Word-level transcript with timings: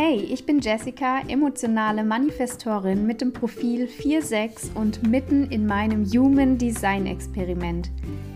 Hey, 0.00 0.20
ich 0.30 0.46
bin 0.46 0.60
Jessica, 0.60 1.22
emotionale 1.26 2.04
Manifestorin 2.04 3.04
mit 3.04 3.20
dem 3.20 3.32
Profil 3.32 3.86
4.6 3.86 4.72
und 4.76 5.04
mitten 5.04 5.50
in 5.50 5.66
meinem 5.66 6.04
Human 6.04 6.56
Design 6.56 7.04
Experiment. 7.04 7.90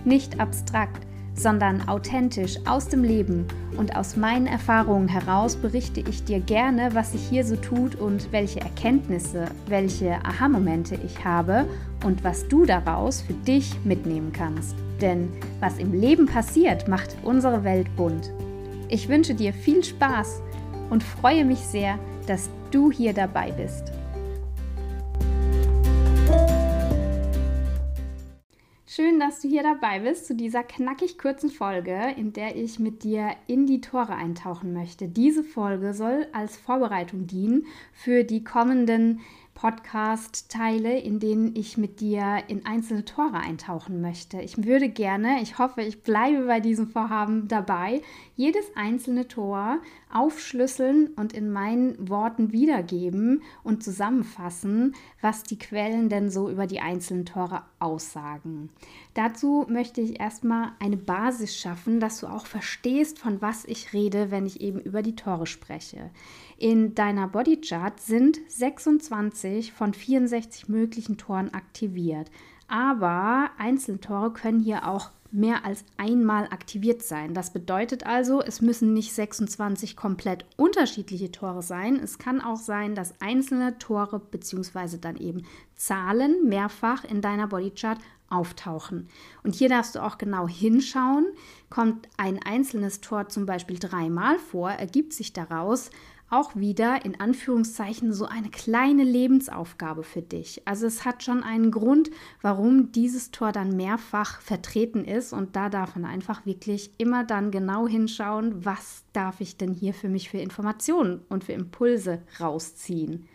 Nicht 0.04 0.40
abstrakt, 0.40 1.06
sondern 1.37 1.88
authentisch 1.88 2.59
aus 2.66 2.88
dem 2.88 3.05
Leben 3.05 3.46
und 3.77 3.95
aus 3.95 4.16
meinen 4.16 4.48
Erfahrungen 4.48 5.06
heraus 5.06 5.55
berichte 5.55 6.01
ich 6.01 6.25
dir 6.25 6.41
gerne, 6.41 6.91
was 6.95 7.12
sich 7.12 7.23
hier 7.29 7.45
so 7.45 7.55
tut 7.55 7.95
und 7.95 8.33
welche 8.33 8.59
Erkenntnisse, 8.59 9.45
welche 9.69 10.16
Aha-Momente 10.24 10.98
ich 11.06 11.24
habe 11.24 11.65
und 12.05 12.24
was 12.24 12.48
du 12.48 12.65
daraus 12.65 13.20
für 13.20 13.34
dich 13.34 13.73
mitnehmen 13.84 14.33
kannst. 14.33 14.74
Denn 15.01 15.29
was 15.60 15.79
im 15.79 15.92
Leben 15.92 16.27
passiert, 16.27 16.88
macht 16.88 17.16
unsere 17.23 17.62
Welt 17.62 17.87
bunt. 17.97 18.33
Ich 18.88 19.09
wünsche 19.09 19.37
dir 19.37 19.52
viel 19.55 19.84
Spaß 19.84 20.42
und 20.92 21.02
freue 21.02 21.46
mich 21.46 21.60
sehr, 21.60 21.98
dass 22.27 22.51
du 22.70 22.92
hier 22.92 23.14
dabei 23.14 23.50
bist. 23.50 23.92
Schön, 28.87 29.19
dass 29.19 29.41
du 29.41 29.48
hier 29.48 29.62
dabei 29.62 30.00
bist 30.00 30.27
zu 30.27 30.34
dieser 30.34 30.62
knackig 30.62 31.16
kurzen 31.16 31.48
Folge, 31.48 31.98
in 32.19 32.34
der 32.34 32.56
ich 32.56 32.78
mit 32.78 33.05
dir 33.05 33.30
in 33.47 33.64
die 33.64 33.80
Tore 33.80 34.14
eintauchen 34.14 34.74
möchte. 34.74 35.09
Diese 35.09 35.42
Folge 35.42 35.95
soll 35.95 36.27
als 36.34 36.59
Vorbereitung 36.59 37.27
dienen 37.27 37.64
für 37.95 38.22
die 38.22 38.45
kommenden 38.45 39.20
Podcast-Teile, 39.55 40.98
in 40.98 41.20
denen 41.20 41.55
ich 41.55 41.77
mit 41.77 42.01
dir 42.01 42.42
in 42.48 42.66
einzelne 42.66 43.05
Tore 43.05 43.37
eintauchen 43.37 44.01
möchte. 44.01 44.41
Ich 44.41 44.65
würde 44.65 44.88
gerne, 44.88 45.41
ich 45.42 45.59
hoffe, 45.59 45.83
ich 45.83 46.02
bleibe 46.02 46.47
bei 46.47 46.61
diesem 46.61 46.88
Vorhaben 46.88 47.48
dabei, 47.48 48.02
jedes 48.34 48.65
einzelne 48.77 49.28
Tor 49.28 49.78
aufschlüsseln 50.12 51.08
und 51.17 51.33
in 51.33 51.50
meinen 51.50 52.08
Worten 52.08 52.53
wiedergeben 52.53 53.42
und 53.62 53.83
zusammenfassen, 53.83 54.95
was 55.20 55.42
die 55.42 55.58
Quellen 55.58 56.08
denn 56.08 56.30
so 56.30 56.50
über 56.50 56.67
die 56.67 56.80
einzelnen 56.80 57.25
Tore 57.25 57.62
aussagen. 57.78 58.70
Dazu 59.14 59.67
möchte 59.69 60.00
ich 60.00 60.20
erstmal 60.20 60.73
eine 60.80 60.97
Basis 60.97 61.56
schaffen, 61.56 62.00
dass 62.00 62.20
du 62.20 62.27
auch 62.27 62.47
verstehst, 62.47 63.19
von 63.19 63.41
was 63.42 63.64
ich 63.64 63.92
rede, 63.92 64.30
wenn 64.30 64.47
ich 64.47 64.61
eben 64.61 64.80
über 64.80 65.03
die 65.03 65.17
Tore 65.17 65.47
spreche. 65.47 66.11
In 66.58 66.95
deiner 66.95 67.28
Bodychart 67.28 68.00
sind 68.00 68.39
26 68.48 69.42
von 69.73 69.95
64 69.95 70.69
möglichen 70.69 71.19
Toren 71.19 71.53
aktiviert. 71.55 72.31
Aber 72.69 73.51
Einzeltore 73.59 74.33
können 74.33 74.61
hier 74.61 74.89
auch 74.89 75.11
mehr 75.33 75.65
als 75.65 75.85
einmal 75.97 76.45
aktiviert 76.45 77.03
sein. 77.03 77.33
Das 77.35 77.53
bedeutet 77.53 78.07
also, 78.07 78.43
es 78.43 78.61
müssen 78.61 78.93
nicht 78.93 79.13
26 79.15 79.97
komplett 79.97 80.45
unterschiedliche 80.57 81.33
Tore 81.33 81.63
sein. 81.63 81.97
Es 81.97 82.19
kann 82.19 82.41
auch 82.41 82.59
sein, 82.59 82.95
dass 82.95 83.20
einzelne 83.20 83.79
Tore 83.79 84.20
bzw. 84.20 84.98
dann 84.98 85.17
eben 85.17 85.45
Zahlen 85.75 86.48
mehrfach 86.48 87.05
in 87.05 87.23
deiner 87.23 87.48
Bodychart 87.48 87.98
auftauchen. 88.29 89.09
Und 89.43 89.55
hier 89.55 89.69
darfst 89.69 89.95
du 89.95 90.03
auch 90.03 90.19
genau 90.19 90.48
hinschauen. 90.48 91.27
Kommt 91.70 92.09
ein 92.17 92.41
einzelnes 92.43 93.01
Tor 93.01 93.29
zum 93.29 93.47
Beispiel 93.47 93.79
dreimal 93.79 94.39
vor, 94.39 94.70
ergibt 94.70 95.13
sich 95.13 95.33
daraus 95.33 95.91
auch 96.33 96.56
wieder 96.56 97.05
in 97.05 97.20
Anführungszeichen 97.20 98.12
so 98.12 98.25
eine 98.25 98.48
kleine 98.48 99.05
Lebensaufgabe 99.05 100.02
für 100.02 100.22
dich. 100.22 100.62
Also 100.64 100.86
es 100.86 101.05
hat 101.05 101.22
schon 101.22 101.42
einen 101.42 101.70
Grund, 101.70 102.11
warum 102.41 102.91
dieses 102.91 103.30
Tor 103.30 103.52
dann 103.52 103.77
mehrfach 103.77 104.41
vertreten 104.41 105.05
ist 105.05 105.33
und 105.33 105.55
da 105.56 105.69
darf 105.69 105.94
man 105.94 106.06
einfach 106.06 106.47
wirklich 106.47 106.91
immer 106.97 107.24
dann 107.24 107.50
genau 107.50 107.86
hinschauen, 107.86 108.64
was 108.64 109.05
darf 109.12 109.41
ich 109.41 109.58
denn 109.58 109.74
hier 109.74 109.92
für 109.92 110.08
mich 110.08 110.30
für 110.30 110.39
Informationen 110.39 111.20
und 111.28 111.44
für 111.44 111.52
Impulse 111.52 112.22
rausziehen. 112.41 113.28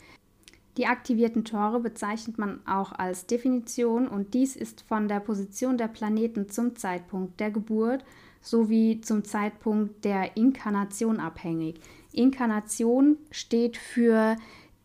Die 0.77 0.85
aktivierten 0.85 1.43
Tore 1.43 1.79
bezeichnet 1.79 2.37
man 2.37 2.59
auch 2.67 2.91
als 2.91 3.25
Definition 3.25 4.07
und 4.07 4.33
dies 4.33 4.55
ist 4.55 4.81
von 4.81 5.07
der 5.07 5.19
Position 5.19 5.77
der 5.77 5.87
Planeten 5.87 6.49
zum 6.49 6.75
Zeitpunkt 6.75 7.39
der 7.39 7.51
Geburt 7.51 8.03
sowie 8.41 9.01
zum 9.01 9.23
Zeitpunkt 9.23 10.05
der 10.05 10.37
Inkarnation 10.37 11.19
abhängig. 11.19 11.79
Inkarnation 12.17 13.17
steht 13.31 13.77
für 13.77 14.35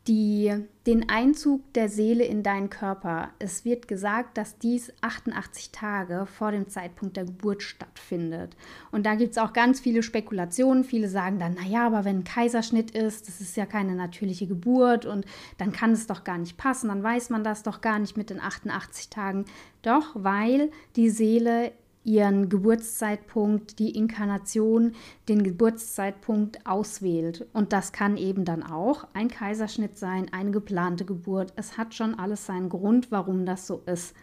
die, 0.09 0.53
den 0.87 1.09
Einzug 1.09 1.73
der 1.75 1.89
Seele 1.89 2.25
in 2.25 2.43
deinen 2.43 2.71
Körper. 2.71 3.31
Es 3.39 3.65
wird 3.65 3.87
gesagt, 3.87 4.37
dass 4.37 4.59
dies 4.59 4.93
88 5.01 5.71
Tage 5.71 6.27
vor 6.27 6.51
dem 6.51 6.69
Zeitpunkt 6.69 7.17
der 7.17 7.25
Geburt 7.25 7.63
stattfindet. 7.63 8.57
Und 8.91 9.07
da 9.07 9.15
gibt 9.15 9.33
es 9.33 9.39
auch 9.39 9.53
ganz 9.53 9.79
viele 9.79 10.03
Spekulationen. 10.03 10.83
Viele 10.83 11.09
sagen 11.09 11.39
dann, 11.39 11.55
naja, 11.55 11.87
aber 11.87 12.05
wenn 12.05 12.19
ein 12.19 12.25
Kaiserschnitt 12.25 12.91
ist, 12.91 13.29
das 13.29 13.41
ist 13.41 13.57
ja 13.57 13.65
keine 13.65 13.95
natürliche 13.95 14.49
Geburt 14.49 15.07
und 15.07 15.25
dann 15.59 15.71
kann 15.71 15.93
es 15.93 16.09
doch 16.09 16.25
gar 16.25 16.39
nicht 16.39 16.57
passen, 16.57 16.89
dann 16.89 17.05
weiß 17.05 17.31
man 17.31 17.45
das 17.45 17.63
doch 17.63 17.81
gar 17.81 18.01
nicht 18.01 18.17
mit 18.17 18.31
den 18.31 18.41
88 18.41 19.09
Tagen. 19.09 19.45
Doch, 19.83 20.11
weil 20.15 20.73
die 20.97 21.11
Seele 21.11 21.73
ihren 22.05 22.49
Geburtszeitpunkt, 22.49 23.79
die 23.79 23.97
Inkarnation, 23.97 24.93
den 25.29 25.43
Geburtszeitpunkt 25.43 26.67
auswählt. 26.67 27.47
Und 27.53 27.73
das 27.73 27.93
kann 27.93 28.17
eben 28.17 28.45
dann 28.45 28.63
auch 28.63 29.07
ein 29.15 29.29
Kaiserschnitt 29.29 29.97
sein, 29.97 30.27
eine 30.33 30.51
geplante 30.51 31.05
Geburt. 31.05 31.53
Es 31.57 31.79
hat 31.79 31.95
schon 31.95 32.15
alles 32.15 32.47
seinen 32.47 32.69
Grund, 32.69 33.11
warum 33.11 33.47
das 33.47 33.67
so 33.67 33.83
ist. 33.87 34.15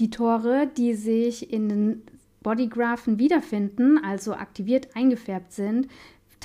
Die 0.00 0.10
Tore, 0.10 0.68
die 0.76 0.94
sich 0.94 1.52
in 1.52 1.68
den 1.68 2.02
Bodygraphen 2.42 3.18
wiederfinden, 3.18 3.98
also 3.98 4.34
aktiviert 4.34 4.94
eingefärbt 4.94 5.52
sind, 5.52 5.88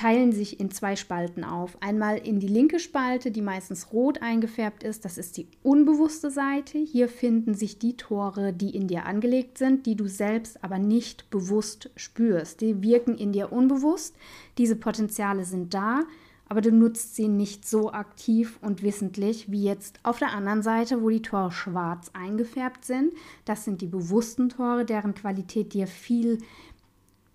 teilen 0.01 0.31
sich 0.31 0.59
in 0.59 0.71
zwei 0.71 0.95
Spalten 0.95 1.43
auf. 1.43 1.77
Einmal 1.79 2.17
in 2.17 2.39
die 2.39 2.47
linke 2.47 2.79
Spalte, 2.79 3.29
die 3.29 3.43
meistens 3.43 3.93
rot 3.93 4.23
eingefärbt 4.23 4.81
ist, 4.81 5.05
das 5.05 5.19
ist 5.19 5.37
die 5.37 5.47
unbewusste 5.61 6.31
Seite. 6.31 6.79
Hier 6.79 7.07
finden 7.07 7.53
sich 7.53 7.77
die 7.77 7.97
Tore, 7.97 8.51
die 8.51 8.75
in 8.75 8.87
dir 8.87 9.05
angelegt 9.05 9.59
sind, 9.59 9.85
die 9.85 9.95
du 9.95 10.07
selbst 10.07 10.63
aber 10.63 10.79
nicht 10.79 11.29
bewusst 11.29 11.91
spürst. 11.95 12.61
Die 12.61 12.81
wirken 12.81 13.15
in 13.15 13.31
dir 13.31 13.51
unbewusst. 13.51 14.15
Diese 14.57 14.75
Potenziale 14.75 15.45
sind 15.45 15.75
da, 15.75 16.01
aber 16.49 16.61
du 16.61 16.71
nutzt 16.71 17.15
sie 17.15 17.27
nicht 17.27 17.67
so 17.67 17.93
aktiv 17.93 18.57
und 18.63 18.81
wissentlich 18.81 19.51
wie 19.51 19.63
jetzt 19.63 19.99
auf 20.01 20.17
der 20.17 20.33
anderen 20.33 20.63
Seite, 20.63 21.03
wo 21.03 21.09
die 21.09 21.21
Tore 21.21 21.51
schwarz 21.51 22.09
eingefärbt 22.13 22.85
sind. 22.85 23.13
Das 23.45 23.65
sind 23.65 23.81
die 23.81 23.87
bewussten 23.87 24.49
Tore, 24.49 24.83
deren 24.83 25.13
Qualität 25.13 25.73
dir 25.75 25.85
viel 25.85 26.39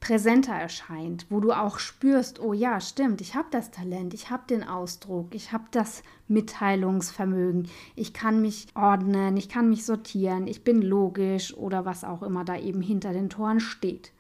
präsenter 0.01 0.53
erscheint, 0.53 1.27
wo 1.31 1.41
du 1.41 1.53
auch 1.53 1.79
spürst, 1.79 2.41
oh 2.41 2.53
ja, 2.53 2.81
stimmt, 2.81 3.21
ich 3.21 3.34
habe 3.34 3.49
das 3.51 3.71
Talent, 3.71 4.15
ich 4.15 4.31
habe 4.31 4.45
den 4.49 4.62
Ausdruck, 4.62 5.34
ich 5.34 5.53
habe 5.53 5.65
das 5.71 6.03
Mitteilungsvermögen, 6.29 7.69
ich 7.95 8.12
kann 8.12 8.43
mich 8.43 8.67
ordnen, 8.75 9.37
ich 9.37 9.49
kann 9.49 9.69
mich 9.69 9.85
sortieren, 9.85 10.47
ich 10.47 10.65
bin 10.65 10.83
logisch 10.83 11.55
oder 11.55 11.85
was 11.85 12.05
auch 12.05 12.23
immer 12.23 12.45
da 12.45 12.59
eben 12.59 12.83
hinter 12.83 13.12
den 13.12 13.31
Toren 13.31 13.61
steht. 13.61 14.12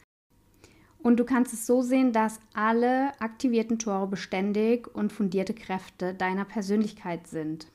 Und 0.98 1.20
du 1.20 1.24
kannst 1.24 1.52
es 1.52 1.66
so 1.66 1.82
sehen, 1.82 2.12
dass 2.12 2.40
alle 2.52 3.12
aktivierten 3.20 3.78
Tore 3.78 4.08
beständig 4.08 4.92
und 4.92 5.12
fundierte 5.12 5.54
Kräfte 5.54 6.14
deiner 6.14 6.44
Persönlichkeit 6.44 7.28
sind. 7.28 7.68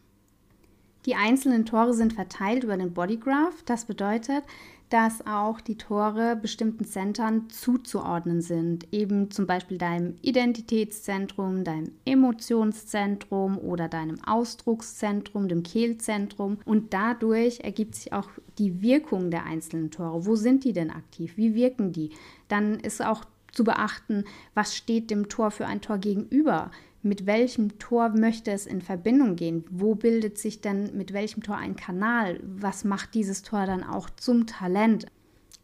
Die 1.06 1.16
einzelnen 1.16 1.66
Tore 1.66 1.94
sind 1.94 2.13
verteilt 2.13 2.63
über 2.63 2.78
den 2.78 2.94
Bodygraph. 2.94 3.63
Das 3.66 3.85
bedeutet, 3.85 4.44
dass 4.91 5.25
auch 5.25 5.62
die 5.62 5.78
Tore 5.78 6.35
bestimmten 6.35 6.84
Centern 6.84 7.50
zuzuordnen 7.50 8.41
sind, 8.41 8.91
eben 8.91 9.31
zum 9.31 9.47
Beispiel 9.47 9.78
deinem 9.78 10.16
Identitätszentrum, 10.22 11.63
deinem 11.63 11.91
Emotionszentrum 12.03 13.57
oder 13.57 13.88
deinem 13.88 14.22
Ausdruckszentrum, 14.25 15.47
dem 15.47 15.63
Kehlzentrum. 15.63 16.57
Und 16.66 16.94
dadurch 16.94 17.62
ergibt 17.62 17.96
sich 17.96 18.12
auch 18.12 18.28
die 18.57 18.81
Wirkung 18.81 19.31
der 19.31 19.46
einzelnen 19.46 19.91
Tore. 19.91 20.25
Wo 20.25 20.35
sind 20.35 20.66
die 20.66 20.74
denn 20.74 20.91
aktiv? 20.91 21.38
Wie 21.38 21.56
wirken 21.56 21.94
die? 21.94 22.09
Dann 22.50 22.78
ist 22.78 23.02
auch 23.02 23.23
zu 23.53 23.64
beachten, 23.64 24.26
was 24.55 24.76
steht 24.76 25.09
dem 25.09 25.29
Tor 25.29 25.52
für 25.52 25.67
ein 25.67 25.79
Tor 25.79 25.99
gegenüber? 25.99 26.70
Mit 27.03 27.25
welchem 27.25 27.79
Tor 27.79 28.09
möchte 28.09 28.51
es 28.51 28.65
in 28.65 28.81
Verbindung 28.81 29.35
gehen? 29.35 29.65
Wo 29.69 29.95
bildet 29.95 30.37
sich 30.37 30.61
denn 30.61 30.95
mit 30.95 31.13
welchem 31.13 31.43
Tor 31.43 31.57
ein 31.57 31.75
Kanal? 31.75 32.39
Was 32.43 32.83
macht 32.83 33.13
dieses 33.13 33.41
Tor 33.41 33.65
dann 33.65 33.83
auch 33.83 34.09
zum 34.09 34.45
Talent? 34.45 35.07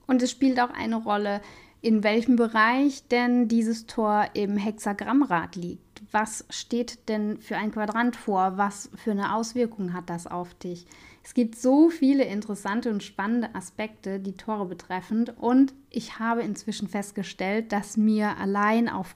Und 0.08 0.24
es 0.24 0.32
spielt 0.32 0.60
auch 0.60 0.72
eine 0.72 0.96
Rolle, 0.96 1.42
in 1.82 2.04
welchem 2.04 2.36
Bereich 2.36 3.08
denn 3.08 3.48
dieses 3.48 3.86
Tor 3.86 4.26
im 4.34 4.58
Hexagrammrad 4.58 5.56
liegt. 5.56 6.02
Was 6.12 6.46
steht 6.50 7.08
denn 7.10 7.40
für 7.40 7.58
ein 7.58 7.72
Quadrant 7.72 8.16
vor? 8.16 8.58
Was 8.58 8.90
für 8.96 9.12
eine 9.12 9.36
Auswirkung 9.36 9.94
hat 9.94 10.10
das 10.10 10.26
auf 10.26 10.54
dich? 10.56 10.88
Es 11.24 11.34
gibt 11.34 11.58
so 11.58 11.90
viele 11.90 12.24
interessante 12.24 12.90
und 12.90 13.04
spannende 13.04 13.54
Aspekte, 13.54 14.20
die 14.20 14.38
Tore 14.38 14.66
betreffend. 14.66 15.38
Und 15.38 15.74
ich 15.90 16.20
habe 16.20 16.42
inzwischen 16.42 16.88
festgestellt, 16.88 17.72
dass 17.74 17.98
mir 17.98 18.38
allein 18.38 18.88
auf 18.90 19.16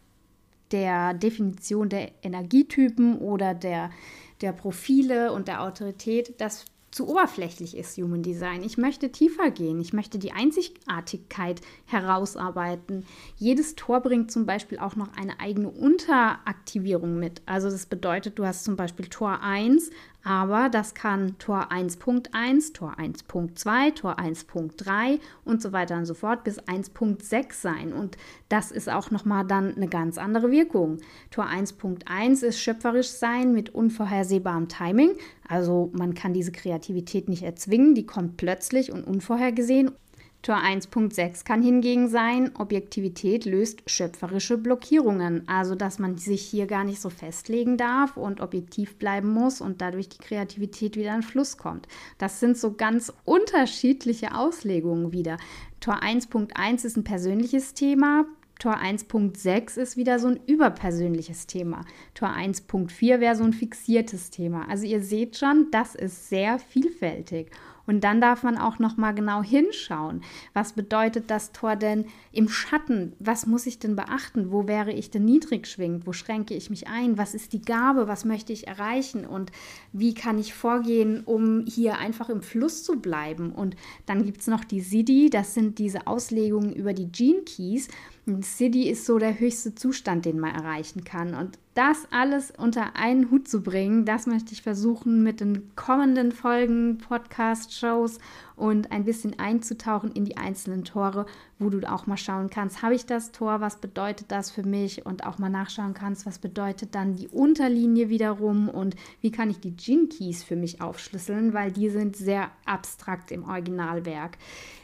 der 0.71 1.13
Definition 1.13 1.89
der 1.89 2.11
Energietypen 2.23 3.17
oder 3.17 3.53
der, 3.53 3.91
der 4.41 4.53
Profile 4.53 5.31
und 5.31 5.47
der 5.47 5.63
Autorität, 5.63 6.39
dass 6.39 6.65
zu 6.91 7.07
oberflächlich 7.07 7.75
ist 7.75 7.97
Human 7.97 8.21
Design. 8.21 8.63
Ich 8.63 8.77
möchte 8.77 9.11
tiefer 9.11 9.49
gehen. 9.49 9.79
Ich 9.79 9.93
möchte 9.93 10.19
die 10.19 10.33
Einzigartigkeit 10.33 11.61
herausarbeiten. 11.85 13.05
Jedes 13.37 13.75
Tor 13.75 14.01
bringt 14.01 14.29
zum 14.29 14.45
Beispiel 14.45 14.77
auch 14.77 14.97
noch 14.97 15.15
eine 15.15 15.39
eigene 15.39 15.69
Unteraktivierung 15.69 17.17
mit. 17.17 17.41
Also 17.45 17.69
das 17.69 17.85
bedeutet, 17.85 18.37
du 18.37 18.45
hast 18.45 18.65
zum 18.65 18.75
Beispiel 18.75 19.07
Tor 19.07 19.39
1, 19.41 19.89
aber 20.23 20.69
das 20.69 20.93
kann 20.93 21.37
Tor 21.39 21.71
1.1, 21.71 22.73
Tor 22.73 22.95
1.2, 22.97 23.95
Tor 23.95 24.19
1.3 24.19 25.19
und 25.45 25.61
so 25.61 25.71
weiter 25.71 25.97
und 25.97 26.05
so 26.05 26.13
fort 26.13 26.43
bis 26.43 26.59
1.6 26.59 27.53
sein. 27.53 27.93
Und 27.93 28.17
das 28.49 28.71
ist 28.71 28.89
auch 28.89 29.09
nochmal 29.09 29.45
dann 29.45 29.75
eine 29.75 29.87
ganz 29.87 30.17
andere 30.17 30.51
Wirkung. 30.51 30.97
Tor 31.31 31.45
1.1 31.45 32.43
ist 32.43 32.59
schöpferisch 32.59 33.09
sein 33.09 33.53
mit 33.53 33.69
unvorhersehbarem 33.73 34.67
Timing. 34.67 35.11
Also 35.47 35.89
man 35.93 36.13
kann 36.13 36.33
diese 36.33 36.51
Kreativität 36.51 37.27
nicht 37.27 37.43
erzwingen, 37.43 37.95
die 37.95 38.05
kommt 38.05 38.37
plötzlich 38.37 38.91
und 38.91 39.05
unvorhergesehen. 39.05 39.91
Tor 40.41 40.55
1.6 40.55 41.45
kann 41.45 41.61
hingegen 41.61 42.07
sein, 42.07 42.55
Objektivität 42.55 43.45
löst 43.45 43.83
schöpferische 43.85 44.57
Blockierungen, 44.57 45.47
also 45.47 45.75
dass 45.75 45.99
man 45.99 46.17
sich 46.17 46.41
hier 46.41 46.65
gar 46.65 46.83
nicht 46.83 46.99
so 46.99 47.11
festlegen 47.11 47.77
darf 47.77 48.17
und 48.17 48.41
objektiv 48.41 48.97
bleiben 48.97 49.29
muss 49.29 49.61
und 49.61 49.81
dadurch 49.81 50.09
die 50.09 50.17
Kreativität 50.17 50.95
wieder 50.95 51.13
in 51.13 51.21
Fluss 51.21 51.57
kommt. 51.57 51.87
Das 52.17 52.39
sind 52.39 52.57
so 52.57 52.73
ganz 52.73 53.13
unterschiedliche 53.23 54.35
Auslegungen 54.35 55.13
wieder. 55.13 55.37
Tor 55.79 56.01
1.1 56.01 56.85
ist 56.85 56.97
ein 56.97 57.03
persönliches 57.03 57.75
Thema, 57.75 58.25
Tor 58.61 58.77
1.6 58.77 59.79
ist 59.79 59.97
wieder 59.97 60.19
so 60.19 60.27
ein 60.27 60.39
überpersönliches 60.45 61.47
Thema. 61.47 61.83
Tor 62.13 62.29
1.4 62.29 63.19
wäre 63.19 63.35
so 63.35 63.43
ein 63.43 63.53
fixiertes 63.53 64.29
Thema. 64.29 64.69
Also 64.69 64.85
ihr 64.85 65.01
seht 65.01 65.35
schon, 65.35 65.71
das 65.71 65.95
ist 65.95 66.29
sehr 66.29 66.59
vielfältig. 66.59 67.49
Und 67.91 68.05
dann 68.05 68.21
darf 68.21 68.43
man 68.43 68.57
auch 68.57 68.79
noch 68.79 68.95
mal 68.95 69.11
genau 69.11 69.43
hinschauen. 69.43 70.21
Was 70.53 70.71
bedeutet 70.71 71.29
das 71.29 71.51
Tor 71.51 71.75
denn 71.75 72.05
im 72.31 72.47
Schatten? 72.47 73.11
Was 73.19 73.47
muss 73.47 73.65
ich 73.65 73.79
denn 73.79 73.97
beachten? 73.97 74.49
Wo 74.49 74.65
wäre 74.65 74.93
ich 74.93 75.11
denn 75.11 75.25
niedrig 75.25 75.67
schwingend? 75.67 76.07
Wo 76.07 76.13
schränke 76.13 76.53
ich 76.53 76.69
mich 76.69 76.87
ein? 76.87 77.17
Was 77.17 77.33
ist 77.33 77.51
die 77.51 77.61
Gabe? 77.61 78.07
Was 78.07 78.23
möchte 78.23 78.53
ich 78.53 78.65
erreichen? 78.65 79.25
Und 79.25 79.51
wie 79.91 80.13
kann 80.13 80.39
ich 80.39 80.53
vorgehen, 80.53 81.23
um 81.25 81.65
hier 81.67 81.97
einfach 81.97 82.29
im 82.29 82.41
Fluss 82.41 82.85
zu 82.85 83.01
bleiben? 83.01 83.51
Und 83.51 83.75
dann 84.05 84.23
gibt 84.23 84.39
es 84.39 84.47
noch 84.47 84.63
die 84.63 84.79
SIDI, 84.79 85.29
das 85.29 85.53
sind 85.53 85.77
diese 85.77 86.07
Auslegungen 86.07 86.71
über 86.71 86.93
die 86.93 87.11
Gene 87.11 87.41
Keys. 87.41 87.89
City 88.41 88.89
ist 88.89 89.05
so 89.05 89.17
der 89.17 89.37
höchste 89.37 89.75
Zustand, 89.75 90.23
den 90.23 90.39
man 90.39 90.55
erreichen 90.55 91.03
kann. 91.03 91.33
Und 91.33 91.59
das 91.73 92.05
alles 92.11 92.51
unter 92.51 92.95
einen 92.97 93.31
Hut 93.31 93.47
zu 93.47 93.61
bringen, 93.61 94.05
das 94.05 94.27
möchte 94.27 94.51
ich 94.53 94.61
versuchen 94.61 95.23
mit 95.23 95.39
den 95.39 95.73
kommenden 95.75 96.31
Folgen, 96.31 96.97
Podcast-Shows 96.97 98.19
und 98.57 98.91
ein 98.91 99.05
bisschen 99.05 99.39
einzutauchen 99.39 100.11
in 100.11 100.25
die 100.25 100.37
einzelnen 100.37 100.83
Tore, 100.83 101.25
wo 101.59 101.69
du 101.69 101.89
auch 101.89 102.07
mal 102.07 102.17
schauen 102.17 102.49
kannst, 102.49 102.81
habe 102.81 102.93
ich 102.93 103.05
das 103.05 103.31
Tor, 103.31 103.61
was 103.61 103.77
bedeutet 103.77 104.31
das 104.31 104.51
für 104.51 104.63
mich? 104.63 105.05
Und 105.05 105.25
auch 105.25 105.39
mal 105.39 105.49
nachschauen 105.49 105.93
kannst, 105.93 106.25
was 106.25 106.39
bedeutet 106.39 106.93
dann 106.93 107.15
die 107.15 107.27
Unterlinie 107.27 108.09
wiederum? 108.09 108.67
Und 108.69 108.95
wie 109.21 109.31
kann 109.31 109.49
ich 109.49 109.59
die 109.59 109.75
Gin 109.75 110.09
Keys 110.09 110.43
für 110.43 110.55
mich 110.55 110.81
aufschlüsseln, 110.81 111.53
weil 111.53 111.71
die 111.71 111.89
sind 111.89 112.15
sehr 112.15 112.51
abstrakt 112.65 113.31
im 113.31 113.47
Originalwerk. 113.47 114.37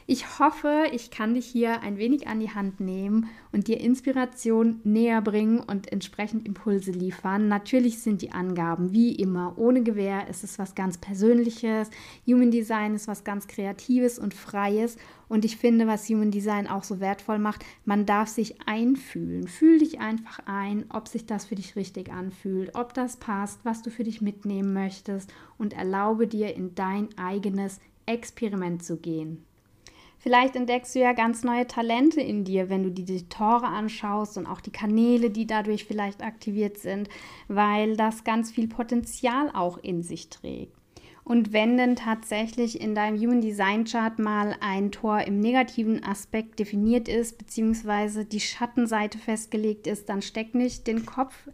Ich 0.10 0.40
hoffe, 0.40 0.86
ich 0.94 1.12
kann 1.12 1.34
dich 1.34 1.46
hier 1.46 1.82
ein 1.82 1.98
wenig 1.98 2.28
an 2.28 2.40
die 2.40 2.56
Hand 2.56 2.80
nehmen 2.80 3.30
und 3.58 3.68
dir 3.68 3.80
Inspiration 3.82 4.82
näher 4.84 5.20
bringen 5.20 5.60
und 5.60 5.92
entsprechend 5.92 6.46
Impulse 6.46 6.92
liefern. 6.92 7.48
Natürlich 7.48 7.98
sind 7.98 8.22
die 8.22 8.32
Angaben 8.32 8.94
wie 8.94 9.16
immer 9.16 9.58
ohne 9.58 9.82
Gewähr. 9.82 10.28
Es 10.30 10.44
ist 10.44 10.60
was 10.60 10.76
ganz 10.76 11.00
Persönliches. 11.00 11.90
Human 12.28 12.52
Design 12.52 12.94
ist 12.94 13.08
was 13.08 13.24
ganz 13.24 13.48
Kreatives 13.48 14.20
und 14.20 14.36
Freies. 14.36 14.98
Und 15.28 15.44
ich 15.44 15.58
finde, 15.58 15.88
was 15.88 16.08
Human 16.08 16.30
Design 16.30 16.68
auch 16.68 16.84
so 16.84 17.00
wertvoll 17.00 17.40
macht, 17.40 17.66
man 17.84 18.06
darf 18.06 18.30
sich 18.30 18.58
einfühlen. 18.68 19.48
Fühl 19.48 19.80
dich 19.80 20.00
einfach 20.00 20.38
ein, 20.46 20.86
ob 20.94 21.08
sich 21.08 21.26
das 21.26 21.46
für 21.46 21.56
dich 21.56 21.76
richtig 21.76 22.12
anfühlt, 22.12 22.76
ob 22.76 22.94
das 22.94 23.18
passt, 23.18 23.66
was 23.66 23.82
du 23.82 23.90
für 23.90 24.04
dich 24.04 24.22
mitnehmen 24.22 24.72
möchtest 24.72 25.34
und 25.58 25.74
erlaube 25.74 26.28
dir 26.28 26.56
in 26.56 26.76
dein 26.76 27.10
eigenes 27.18 27.80
Experiment 28.06 28.84
zu 28.84 28.98
gehen. 28.98 29.47
Vielleicht 30.20 30.56
entdeckst 30.56 30.96
du 30.96 31.00
ja 31.00 31.14
ganz 31.14 31.44
neue 31.44 31.68
Talente 31.68 32.22
in 32.22 32.44
dir, 32.44 32.70
wenn 32.70 32.84
du 32.84 32.92
dir 32.92 33.06
die 33.06 33.30
Tore 33.30 33.68
anschaust 33.68 34.38
und 34.38 34.48
auch 34.48 34.62
die 34.62 34.72
Kanäle, 34.72 35.30
die 35.30 35.46
dadurch 35.46 35.86
vielleicht 35.86 36.24
aktiviert 36.24 36.78
sind, 36.78 37.08
weil 37.48 37.96
das 37.96 38.24
ganz 38.24 38.52
viel 38.52 38.68
Potenzial 38.68 39.52
auch 39.54 39.78
in 39.78 40.02
sich 40.02 40.30
trägt. 40.30 40.74
Und 41.28 41.52
wenn 41.52 41.76
denn 41.76 41.98
tatsächlich 41.98 42.80
in 42.80 42.96
deinem 42.96 43.20
Human 43.20 43.42
Design 43.42 43.84
Chart 43.84 44.18
mal 44.18 44.56
ein 44.62 44.94
Tor 44.94 45.20
im 45.22 45.42
negativen 45.42 46.02
Aspekt 46.02 46.58
definiert 46.58 47.10
ist, 47.10 47.38
beziehungsweise 47.38 48.24
die 48.24 48.40
Schattenseite 48.40 49.18
festgelegt 49.18 49.88
ist, 49.88 50.08
dann 50.08 50.22
steck 50.22 50.56
nicht 50.56 50.88
den 50.88 51.06
Kopf 51.06 51.50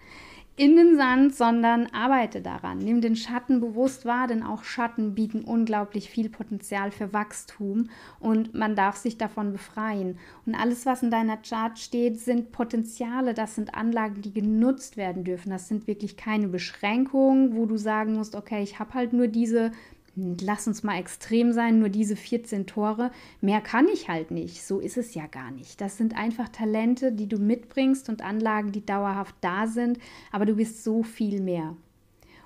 in 0.56 0.76
den 0.76 0.98
Sand, 0.98 1.36
sondern 1.36 1.88
arbeite 1.88 2.40
daran. 2.40 2.78
Nimm 2.78 3.02
den 3.02 3.16
Schatten 3.16 3.60
bewusst 3.60 4.06
wahr, 4.06 4.28
denn 4.28 4.44
auch 4.44 4.64
Schatten 4.64 5.16
bieten 5.16 5.44
unglaublich 5.44 6.10
viel 6.10 6.30
Potenzial 6.30 6.92
für 6.92 7.12
Wachstum 7.12 7.90
und 8.20 8.54
man 8.54 8.76
darf 8.76 8.96
sich 8.98 9.18
davon 9.18 9.52
befreien. 9.52 10.20
Und 10.46 10.54
alles, 10.54 10.86
was 10.86 11.02
in 11.02 11.10
deiner 11.10 11.38
Chart 11.38 11.80
steht, 11.80 12.20
sind 12.20 12.52
Potenziale, 12.52 13.34
das 13.34 13.56
sind 13.56 13.74
Anlagen, 13.74 14.22
die 14.22 14.34
genutzt 14.34 14.96
werden 14.96 15.24
dürfen. 15.24 15.50
Das 15.50 15.68
sind 15.68 15.88
wirklich 15.88 16.18
keine 16.18 16.48
Beschränkungen, 16.48 17.56
wo 17.56 17.66
du 17.66 17.78
sagen 17.78 18.14
musst, 18.14 18.36
okay, 18.36 18.62
ich 18.62 18.78
habe 18.78 18.94
halt 18.94 19.14
nur 19.14 19.28
diese 19.28 19.72
lass 20.16 20.68
uns 20.68 20.84
mal 20.84 21.00
extrem 21.00 21.54
sein, 21.54 21.80
nur 21.80 21.90
diese 21.90 22.16
14 22.16 22.68
Tore, 22.68 23.12
mehr 23.42 23.62
kann 23.62 23.88
ich 23.88 24.10
halt 24.10 24.32
nicht. 24.32 24.64
So 24.64 24.80
ist 24.80 24.98
es 24.98 25.14
ja 25.14 25.28
gar 25.28 25.52
nicht. 25.52 25.82
Das 25.82 25.98
sind 25.98 26.16
einfach 26.16 26.50
Talente, 26.50 27.12
die 27.12 27.28
du 27.28 27.38
mitbringst 27.38 28.10
und 28.10 28.22
Anlagen, 28.22 28.72
die 28.72 28.86
dauerhaft 28.86 29.36
da 29.42 29.68
sind, 29.68 30.00
aber 30.32 30.46
du 30.46 30.56
bist 30.56 30.84
so 30.84 31.04
viel 31.04 31.42
mehr. 31.42 31.76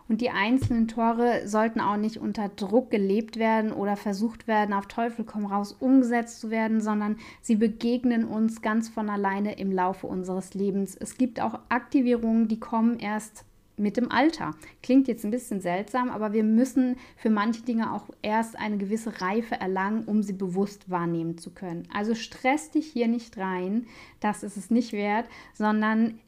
Und 0.09 0.21
die 0.21 0.29
einzelnen 0.29 0.87
Tore 0.87 1.45
sollten 1.45 1.81
auch 1.81 1.97
nicht 1.97 2.17
unter 2.17 2.47
Druck 2.47 2.89
gelebt 2.89 3.37
werden 3.37 3.73
oder 3.73 3.97
versucht 3.97 4.47
werden, 4.47 4.73
auf 4.73 4.87
Teufel 4.87 5.25
komm 5.25 5.45
raus 5.45 5.75
umgesetzt 5.77 6.39
zu 6.39 6.49
werden, 6.49 6.79
sondern 6.79 7.17
sie 7.41 7.57
begegnen 7.57 8.23
uns 8.23 8.61
ganz 8.61 8.87
von 8.87 9.09
alleine 9.09 9.59
im 9.59 9.71
Laufe 9.73 10.07
unseres 10.07 10.53
Lebens. 10.53 10.95
Es 10.95 11.17
gibt 11.17 11.41
auch 11.41 11.59
Aktivierungen, 11.67 12.47
die 12.47 12.59
kommen 12.59 12.99
erst 12.99 13.43
mit 13.77 13.95
dem 13.95 14.11
Alter. 14.11 14.55
Klingt 14.81 15.07
jetzt 15.07 15.23
ein 15.23 15.31
bisschen 15.31 15.61
seltsam, 15.61 16.09
aber 16.09 16.33
wir 16.33 16.43
müssen 16.43 16.97
für 17.15 17.29
manche 17.29 17.61
Dinge 17.61 17.93
auch 17.93 18.09
erst 18.21 18.57
eine 18.57 18.77
gewisse 18.77 19.21
Reife 19.21 19.55
erlangen, 19.55 20.05
um 20.05 20.23
sie 20.23 20.33
bewusst 20.33 20.89
wahrnehmen 20.89 21.37
zu 21.37 21.51
können. 21.51 21.87
Also 21.93 22.15
stress 22.15 22.71
dich 22.71 22.87
hier 22.87 23.07
nicht 23.07 23.37
rein, 23.37 23.85
das 24.19 24.43
ist 24.43 24.57
es 24.57 24.71
nicht 24.71 24.93
wert, 24.93 25.27
sondern 25.53 26.19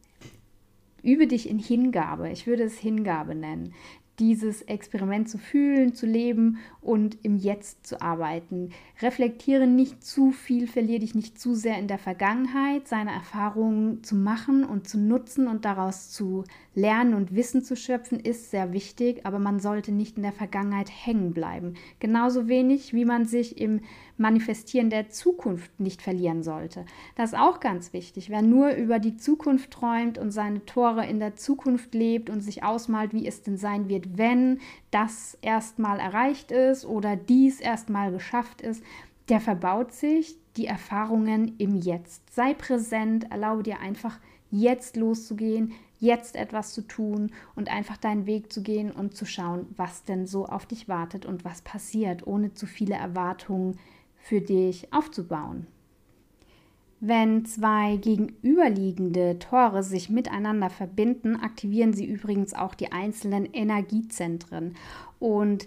übe 1.01 1.27
dich 1.27 1.49
in 1.49 1.59
Hingabe. 1.59 2.29
Ich 2.29 2.45
würde 2.45 2.63
es 2.63 2.77
Hingabe 2.77 3.35
nennen 3.35 3.73
dieses 4.19 4.61
Experiment 4.63 5.29
zu 5.29 5.37
fühlen, 5.37 5.93
zu 5.93 6.05
leben 6.05 6.57
und 6.81 7.17
im 7.23 7.37
Jetzt 7.37 7.87
zu 7.87 8.01
arbeiten. 8.01 8.69
Reflektiere 9.01 9.67
nicht 9.67 10.03
zu 10.03 10.31
viel, 10.31 10.67
verliere 10.67 10.99
dich 10.99 11.15
nicht 11.15 11.39
zu 11.39 11.55
sehr 11.55 11.77
in 11.77 11.87
der 11.87 11.97
Vergangenheit, 11.97 12.87
seine 12.87 13.11
Erfahrungen 13.11 14.03
zu 14.03 14.15
machen 14.15 14.63
und 14.63 14.87
zu 14.87 14.97
nutzen 14.97 15.47
und 15.47 15.65
daraus 15.65 16.09
zu 16.09 16.43
lernen 16.75 17.13
und 17.13 17.35
Wissen 17.35 17.63
zu 17.63 17.75
schöpfen, 17.75 18.19
ist 18.19 18.51
sehr 18.51 18.73
wichtig, 18.73 19.25
aber 19.25 19.39
man 19.39 19.59
sollte 19.59 19.91
nicht 19.91 20.17
in 20.17 20.23
der 20.23 20.31
Vergangenheit 20.31 20.89
hängen 20.89 21.33
bleiben. 21.33 21.75
Genauso 21.99 22.47
wenig, 22.47 22.93
wie 22.93 23.05
man 23.05 23.25
sich 23.25 23.59
im 23.59 23.81
Manifestieren 24.17 24.89
der 24.89 25.09
Zukunft 25.09 25.79
nicht 25.79 26.01
verlieren 26.01 26.43
sollte. 26.43 26.85
Das 27.15 27.31
ist 27.31 27.39
auch 27.39 27.59
ganz 27.59 27.93
wichtig. 27.93 28.29
Wer 28.29 28.41
nur 28.41 28.71
über 28.71 28.99
die 28.99 29.17
Zukunft 29.17 29.71
träumt 29.71 30.17
und 30.17 30.31
seine 30.31 30.65
Tore 30.65 31.05
in 31.05 31.19
der 31.19 31.35
Zukunft 31.35 31.93
lebt 31.93 32.29
und 32.29 32.41
sich 32.41 32.63
ausmalt, 32.63 33.13
wie 33.13 33.27
es 33.27 33.43
denn 33.43 33.57
sein 33.57 33.87
wird, 33.87 34.08
wenn 34.11 34.59
das 34.91 35.37
erstmal 35.41 35.99
erreicht 35.99 36.51
ist 36.51 36.85
oder 36.85 37.15
dies 37.15 37.59
erstmal 37.59 38.11
geschafft 38.11 38.61
ist, 38.61 38.83
der 39.29 39.39
verbaut 39.39 39.91
sich 39.91 40.35
die 40.57 40.65
Erfahrungen 40.65 41.55
im 41.57 41.75
Jetzt. 41.75 42.33
Sei 42.33 42.53
präsent, 42.53 43.31
erlaube 43.31 43.63
dir 43.63 43.79
einfach 43.79 44.19
jetzt 44.51 44.97
loszugehen, 44.97 45.73
jetzt 45.99 46.35
etwas 46.35 46.73
zu 46.73 46.81
tun 46.81 47.31
und 47.55 47.69
einfach 47.69 47.97
deinen 47.97 48.25
Weg 48.25 48.51
zu 48.51 48.63
gehen 48.63 48.91
und 48.91 49.15
zu 49.15 49.25
schauen, 49.25 49.67
was 49.75 50.03
denn 50.03 50.25
so 50.25 50.45
auf 50.45 50.65
dich 50.65 50.87
wartet 50.87 51.25
und 51.25 51.45
was 51.45 51.61
passiert, 51.61 52.25
ohne 52.25 52.53
zu 52.53 52.65
viele 52.65 52.95
Erwartungen 52.95 53.77
für 54.17 54.41
dich 54.41 54.91
aufzubauen. 54.91 55.67
Wenn 57.01 57.45
zwei 57.45 57.95
gegenüberliegende 57.95 59.39
Tore 59.39 59.83
sich 59.83 60.09
miteinander 60.09 60.69
verbinden, 60.69 61.37
aktivieren 61.37 61.93
sie 61.93 62.05
übrigens 62.05 62.53
auch 62.53 62.75
die 62.75 62.91
einzelnen 62.91 63.45
Energiezentren. 63.53 64.75
Und 65.17 65.65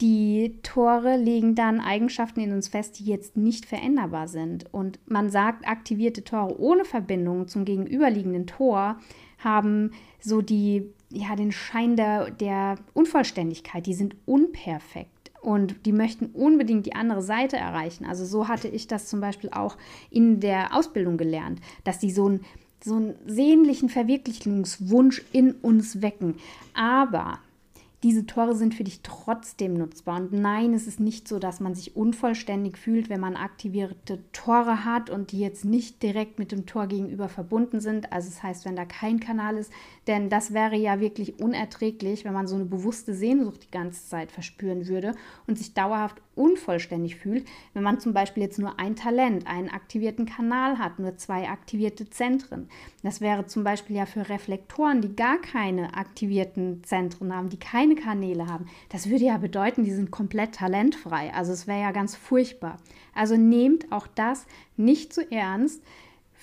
die 0.00 0.58
Tore 0.64 1.16
legen 1.16 1.54
dann 1.54 1.80
Eigenschaften 1.80 2.40
in 2.40 2.52
uns 2.52 2.66
fest, 2.66 2.98
die 2.98 3.04
jetzt 3.04 3.36
nicht 3.36 3.64
veränderbar 3.64 4.26
sind. 4.26 4.66
Und 4.74 4.98
man 5.06 5.30
sagt, 5.30 5.68
aktivierte 5.68 6.24
Tore 6.24 6.58
ohne 6.58 6.84
Verbindung 6.84 7.46
zum 7.46 7.64
gegenüberliegenden 7.64 8.48
Tor 8.48 8.98
haben 9.38 9.92
so 10.18 10.42
die, 10.42 10.90
ja, 11.10 11.36
den 11.36 11.52
Schein 11.52 11.94
der, 11.94 12.32
der 12.32 12.74
Unvollständigkeit, 12.92 13.86
die 13.86 13.94
sind 13.94 14.16
unperfekt 14.26 15.11
und 15.42 15.84
die 15.86 15.92
möchten 15.92 16.26
unbedingt 16.26 16.86
die 16.86 16.94
andere 16.94 17.22
Seite 17.22 17.56
erreichen. 17.56 18.04
Also 18.04 18.24
so 18.24 18.48
hatte 18.48 18.68
ich 18.68 18.86
das 18.86 19.08
zum 19.08 19.20
Beispiel 19.20 19.50
auch 19.50 19.76
in 20.10 20.40
der 20.40 20.74
Ausbildung 20.74 21.16
gelernt, 21.16 21.60
dass 21.84 21.98
die 21.98 22.12
so, 22.12 22.28
ein, 22.28 22.40
so 22.82 22.94
einen 22.94 23.14
sehnlichen 23.26 23.88
Verwirklichungswunsch 23.88 25.22
in 25.32 25.52
uns 25.52 26.00
wecken. 26.00 26.36
Aber 26.74 27.40
diese 28.02 28.26
Tore 28.26 28.56
sind 28.56 28.74
für 28.74 28.82
dich 28.82 29.00
trotzdem 29.02 29.74
nutzbar. 29.74 30.16
Und 30.16 30.32
nein, 30.32 30.74
es 30.74 30.88
ist 30.88 30.98
nicht 30.98 31.28
so, 31.28 31.38
dass 31.38 31.60
man 31.60 31.74
sich 31.74 31.94
unvollständig 31.94 32.76
fühlt, 32.76 33.08
wenn 33.08 33.20
man 33.20 33.36
aktivierte 33.36 34.18
Tore 34.32 34.84
hat 34.84 35.08
und 35.08 35.30
die 35.30 35.38
jetzt 35.38 35.64
nicht 35.64 36.02
direkt 36.02 36.38
mit 36.38 36.50
dem 36.50 36.66
Tor 36.66 36.88
gegenüber 36.88 37.28
verbunden 37.28 37.80
sind. 37.80 38.12
Also 38.12 38.28
das 38.28 38.42
heißt, 38.42 38.64
wenn 38.64 38.74
da 38.74 38.84
kein 38.84 39.20
Kanal 39.20 39.56
ist, 39.56 39.72
denn 40.06 40.28
das 40.28 40.52
wäre 40.52 40.76
ja 40.76 41.00
wirklich 41.00 41.40
unerträglich, 41.40 42.24
wenn 42.24 42.32
man 42.32 42.48
so 42.48 42.56
eine 42.56 42.64
bewusste 42.64 43.14
Sehnsucht 43.14 43.64
die 43.64 43.70
ganze 43.70 44.08
Zeit 44.08 44.32
verspüren 44.32 44.88
würde 44.88 45.14
und 45.46 45.58
sich 45.58 45.74
dauerhaft 45.74 46.20
unvollständig 46.34 47.16
fühlt, 47.16 47.46
wenn 47.74 47.82
man 47.82 48.00
zum 48.00 48.12
Beispiel 48.12 48.42
jetzt 48.42 48.58
nur 48.58 48.78
ein 48.80 48.96
Talent, 48.96 49.46
einen 49.46 49.68
aktivierten 49.68 50.26
Kanal 50.26 50.78
hat, 50.78 50.98
nur 50.98 51.16
zwei 51.18 51.48
aktivierte 51.48 52.08
Zentren. 52.10 52.68
Das 53.02 53.20
wäre 53.20 53.46
zum 53.46 53.64
Beispiel 53.64 53.96
ja 53.96 54.06
für 54.06 54.28
Reflektoren, 54.28 55.02
die 55.02 55.14
gar 55.14 55.40
keine 55.40 55.94
aktivierten 55.94 56.82
Zentren 56.84 57.34
haben, 57.34 57.48
die 57.48 57.58
keine 57.58 57.94
Kanäle 57.94 58.46
haben. 58.46 58.66
Das 58.88 59.08
würde 59.08 59.26
ja 59.26 59.36
bedeuten, 59.36 59.84
die 59.84 59.92
sind 59.92 60.10
komplett 60.10 60.54
talentfrei. 60.54 61.32
Also 61.34 61.52
es 61.52 61.66
wäre 61.66 61.80
ja 61.80 61.92
ganz 61.92 62.16
furchtbar. 62.16 62.78
Also 63.14 63.36
nehmt 63.36 63.92
auch 63.92 64.06
das 64.06 64.46
nicht 64.76 65.12
zu 65.12 65.30
ernst. 65.30 65.82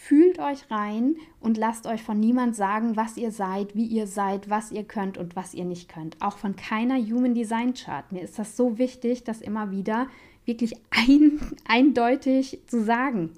Fühlt 0.02 0.40
euch 0.40 0.72
rein 0.72 1.18
und 1.42 1.58
lasst 1.58 1.86
euch 1.86 2.02
von 2.02 2.20
niemand 2.20 2.56
sagen, 2.56 2.96
was 2.96 3.18
ihr 3.18 3.32
seid, 3.32 3.76
wie 3.76 3.86
ihr 3.86 4.08
seid, 4.08 4.50
was 4.50 4.72
ihr 4.72 4.86
könnt 4.86 5.18
und 5.18 5.36
was 5.36 5.54
ihr 5.54 5.66
nicht 5.66 5.90
könnt. 5.90 6.20
Auch 6.22 6.38
von 6.38 6.56
keiner 6.56 6.96
Human 6.96 7.36
Design 7.36 7.74
Chart. 7.74 8.10
Mir 8.12 8.22
ist 8.22 8.40
das 8.40 8.56
so 8.56 8.78
wichtig, 8.78 9.26
das 9.26 9.42
immer 9.42 9.72
wieder 9.72 10.08
wirklich 10.46 10.76
ein, 10.90 11.40
eindeutig 11.68 12.62
zu 12.66 12.82
sagen. 12.82 13.34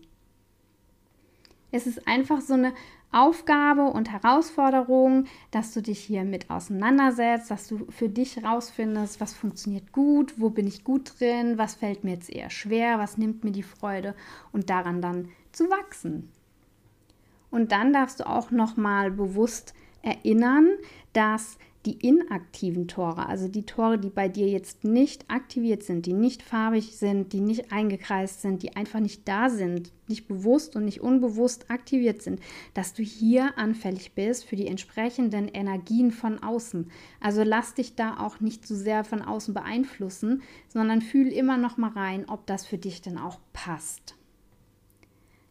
Es 1.71 1.87
ist 1.87 2.07
einfach 2.07 2.41
so 2.41 2.53
eine 2.53 2.73
Aufgabe 3.11 3.85
und 3.85 4.11
Herausforderung, 4.11 5.25
dass 5.49 5.73
du 5.73 5.81
dich 5.81 5.99
hier 5.99 6.23
mit 6.23 6.51
auseinandersetzt, 6.51 7.49
dass 7.49 7.67
du 7.67 7.87
für 7.89 8.07
dich 8.07 8.45
rausfindest, 8.45 9.19
was 9.19 9.33
funktioniert 9.33 9.91
gut, 9.91 10.39
wo 10.39 10.51
bin 10.51 10.67
ich 10.67 10.83
gut 10.83 11.19
drin, 11.19 11.57
was 11.57 11.73
fällt 11.73 12.03
mir 12.03 12.11
jetzt 12.11 12.29
eher 12.29 12.51
schwer, 12.51 12.99
was 12.99 13.17
nimmt 13.17 13.43
mir 13.43 13.51
die 13.51 13.63
Freude 13.63 14.15
und 14.53 14.69
daran 14.69 15.01
dann 15.01 15.29
zu 15.51 15.69
wachsen. 15.69 16.31
Und 17.51 17.71
dann 17.71 17.93
darfst 17.93 18.19
du 18.19 18.27
auch 18.27 18.49
noch 18.49 18.77
mal 18.77 19.11
bewusst 19.11 19.73
erinnern, 20.01 20.67
dass 21.13 21.57
die 21.85 21.93
inaktiven 21.93 22.87
Tore, 22.87 23.25
also 23.25 23.47
die 23.47 23.65
Tore, 23.65 23.97
die 23.97 24.11
bei 24.11 24.29
dir 24.29 24.47
jetzt 24.47 24.83
nicht 24.83 25.25
aktiviert 25.31 25.81
sind, 25.81 26.05
die 26.05 26.13
nicht 26.13 26.43
farbig 26.43 26.95
sind, 26.95 27.33
die 27.33 27.39
nicht 27.39 27.71
eingekreist 27.71 28.41
sind, 28.41 28.61
die 28.61 28.75
einfach 28.75 28.99
nicht 28.99 29.27
da 29.27 29.49
sind, 29.49 29.91
nicht 30.07 30.27
bewusst 30.27 30.75
und 30.75 30.85
nicht 30.85 31.01
unbewusst 31.01 31.71
aktiviert 31.71 32.21
sind, 32.21 32.39
dass 32.75 32.93
du 32.93 33.01
hier 33.01 33.57
anfällig 33.57 34.13
bist 34.13 34.45
für 34.45 34.55
die 34.55 34.67
entsprechenden 34.67 35.47
Energien 35.47 36.11
von 36.11 36.43
außen. 36.43 36.91
Also 37.19 37.41
lass 37.43 37.73
dich 37.73 37.95
da 37.95 38.19
auch 38.19 38.39
nicht 38.39 38.67
zu 38.67 38.75
so 38.75 38.83
sehr 38.83 39.03
von 39.03 39.23
außen 39.23 39.53
beeinflussen, 39.53 40.43
sondern 40.67 41.01
fühl 41.01 41.29
immer 41.29 41.57
noch 41.57 41.77
mal 41.77 41.91
rein, 41.91 42.29
ob 42.29 42.45
das 42.45 42.65
für 42.65 42.77
dich 42.77 43.01
denn 43.01 43.17
auch 43.17 43.39
passt. 43.53 44.15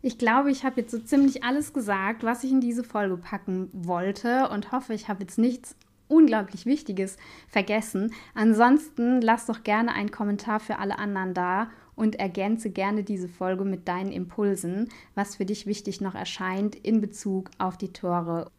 Ich 0.02 0.16
glaube, 0.16 0.50
ich 0.50 0.64
habe 0.64 0.80
jetzt 0.80 0.92
so 0.92 0.98
ziemlich 0.98 1.44
alles 1.44 1.74
gesagt, 1.74 2.24
was 2.24 2.42
ich 2.42 2.50
in 2.50 2.62
diese 2.62 2.84
Folge 2.84 3.18
packen 3.18 3.68
wollte 3.72 4.48
und 4.48 4.72
hoffe, 4.72 4.94
ich 4.94 5.08
habe 5.08 5.20
jetzt 5.20 5.36
nichts 5.36 5.76
unglaublich 6.08 6.64
Wichtiges 6.64 7.18
vergessen. 7.48 8.12
Ansonsten 8.34 9.20
lass 9.20 9.46
doch 9.46 9.62
gerne 9.62 9.92
einen 9.92 10.10
Kommentar 10.10 10.58
für 10.58 10.78
alle 10.78 10.98
anderen 10.98 11.34
da 11.34 11.70
und 11.96 12.16
ergänze 12.16 12.70
gerne 12.70 13.04
diese 13.04 13.28
Folge 13.28 13.64
mit 13.64 13.88
deinen 13.88 14.10
Impulsen, 14.10 14.88
was 15.14 15.36
für 15.36 15.44
dich 15.44 15.66
wichtig 15.66 16.00
noch 16.00 16.14
erscheint 16.14 16.74
in 16.74 17.02
Bezug 17.02 17.50
auf 17.58 17.76
die 17.76 17.92
Tore. 17.92 18.50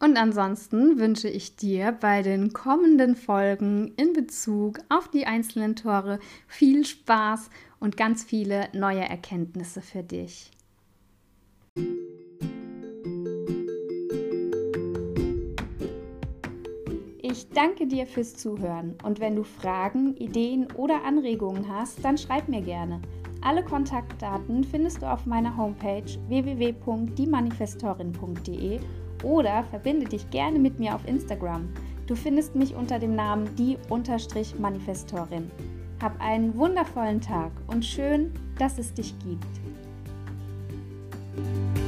Und 0.00 0.16
ansonsten 0.16 0.98
wünsche 0.98 1.28
ich 1.28 1.56
dir 1.56 1.92
bei 1.92 2.22
den 2.22 2.52
kommenden 2.52 3.14
Folgen 3.14 3.92
in 3.96 4.14
Bezug 4.14 4.78
auf 4.88 5.08
die 5.08 5.26
einzelnen 5.26 5.76
Tore 5.76 6.18
viel 6.46 6.86
Spaß 6.86 7.50
und 7.78 7.96
ganz 7.96 8.24
viele 8.24 8.68
neue 8.72 9.06
Erkenntnisse 9.06 9.82
für 9.82 10.02
dich. 10.02 10.52
Ich 17.30 17.46
danke 17.50 17.86
dir 17.86 18.06
fürs 18.06 18.36
Zuhören 18.36 18.94
und 19.04 19.20
wenn 19.20 19.36
du 19.36 19.44
Fragen, 19.44 20.16
Ideen 20.16 20.66
oder 20.72 21.04
Anregungen 21.04 21.68
hast, 21.68 22.02
dann 22.04 22.16
schreib 22.16 22.48
mir 22.48 22.62
gerne. 22.62 23.02
Alle 23.42 23.62
Kontaktdaten 23.62 24.64
findest 24.64 25.02
du 25.02 25.06
auf 25.06 25.26
meiner 25.26 25.54
Homepage 25.56 26.02
www.diemanifestorin.de 26.28 28.80
oder 29.22 29.62
verbinde 29.64 30.06
dich 30.06 30.30
gerne 30.30 30.58
mit 30.58 30.78
mir 30.78 30.94
auf 30.94 31.06
Instagram. 31.06 31.68
Du 32.06 32.16
findest 32.16 32.56
mich 32.56 32.74
unter 32.74 32.98
dem 32.98 33.14
Namen 33.14 33.54
die-manifestorin. 33.56 35.50
Hab 36.02 36.18
einen 36.20 36.56
wundervollen 36.56 37.20
Tag 37.20 37.52
und 37.66 37.84
schön, 37.84 38.32
dass 38.58 38.78
es 38.78 38.94
dich 38.94 39.14
gibt. 39.18 39.67
Thank 41.38 41.78
you. 41.78 41.87